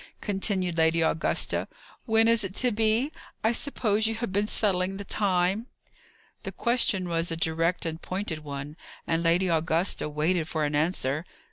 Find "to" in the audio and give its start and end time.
2.55-2.71